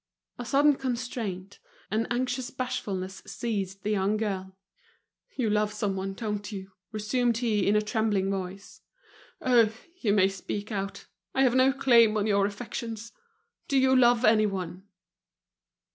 [0.39, 1.59] A sudden constraint,
[1.91, 4.57] an anxious bashfulness seized the young girl.
[5.35, 8.81] "You love someone, don't you?" resumed he, in a trembling voice.
[9.43, 9.71] "Oh!
[9.99, 13.11] you may speak out; I have no claim on your affections.
[13.67, 14.87] Do you love anyone?"